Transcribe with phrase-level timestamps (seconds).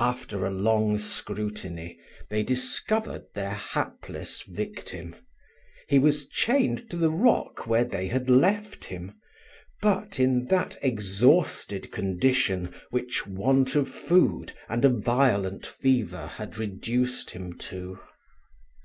[0.00, 5.14] After a long scrutiny, they discovered their hapless victim.
[5.86, 9.14] He was chained to the rock where they had left him,
[9.80, 17.30] but in that exhausted condition, which want of food, and a violent fever, had reduced
[17.30, 18.00] him to.